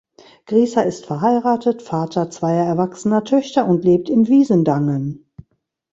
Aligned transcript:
Griesser 0.47 0.83
ist 0.87 1.05
verheiratet, 1.05 1.83
Vater 1.83 2.31
zweier 2.31 2.65
erwachsener 2.65 3.23
Töchter 3.23 3.67
und 3.67 3.83
lebt 3.83 4.09
in 4.09 4.27
Wiesendangen. 4.27 5.27